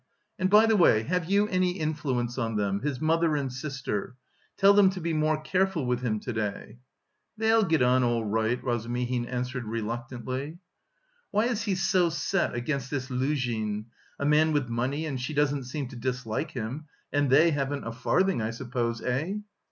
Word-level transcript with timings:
"And, 0.39 0.49
by 0.49 0.65
the 0.65 0.75
way, 0.75 1.03
have 1.03 1.25
you 1.29 1.47
any 1.49 1.73
influence 1.79 2.35
on 2.39 2.55
them, 2.55 2.79
his 2.79 2.99
mother 2.99 3.35
and 3.35 3.53
sister? 3.53 4.15
Tell 4.57 4.73
them 4.73 4.89
to 4.89 4.99
be 4.99 5.13
more 5.13 5.39
careful 5.39 5.85
with 5.85 6.01
him 6.01 6.19
to 6.21 6.33
day...." 6.33 6.79
"They'll 7.37 7.61
get 7.63 7.83
on 7.83 8.03
all 8.03 8.25
right!" 8.25 8.59
Razumihin 8.63 9.27
answered 9.27 9.65
reluctantly. 9.65 10.57
"Why 11.29 11.45
is 11.45 11.61
he 11.65 11.75
so 11.75 12.09
set 12.09 12.55
against 12.55 12.89
this 12.89 13.11
Luzhin? 13.11 13.85
A 14.17 14.25
man 14.25 14.53
with 14.53 14.69
money 14.69 15.05
and 15.05 15.21
she 15.21 15.35
doesn't 15.35 15.65
seem 15.65 15.87
to 15.89 15.95
dislike 15.95 16.49
him... 16.49 16.85
and 17.13 17.29
they 17.29 17.51
haven't 17.51 17.85
a 17.85 17.91
farthing, 17.91 18.41
I 18.41 18.49
suppose? 18.49 19.03
eh?" 19.03 19.33